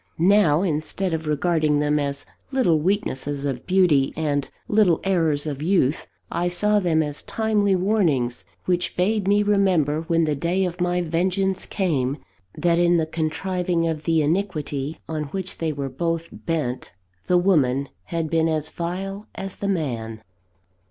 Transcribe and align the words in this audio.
Now, 0.17 0.63
instead 0.63 1.13
of 1.13 1.27
regarding 1.27 1.77
them 1.77 1.99
as 1.99 2.25
little 2.51 2.79
weaknesses 2.79 3.45
of 3.45 3.67
beauty, 3.67 4.13
and 4.17 4.49
little 4.67 4.99
errors 5.03 5.45
of 5.45 5.61
youth, 5.61 6.07
I 6.31 6.47
saw 6.47 6.79
them 6.79 7.03
as 7.03 7.21
timely 7.21 7.75
warnings, 7.75 8.43
which 8.65 8.97
bade 8.97 9.27
me 9.27 9.43
remember 9.43 10.01
when 10.07 10.23
the 10.23 10.33
day 10.33 10.65
of 10.65 10.81
my 10.81 11.03
vengeance 11.03 11.67
came, 11.67 12.17
that 12.57 12.79
in 12.79 12.97
the 12.97 13.05
contriving 13.05 13.87
of 13.87 14.05
the 14.05 14.23
iniquity 14.23 14.97
on 15.07 15.25
which 15.25 15.59
they 15.59 15.71
were 15.71 15.87
both 15.87 16.29
bent, 16.31 16.93
the 17.27 17.37
woman 17.37 17.89
had 18.05 18.27
been 18.31 18.47
as 18.47 18.69
vile 18.71 19.27
as 19.35 19.57
the 19.57 19.67
man. 19.69 20.23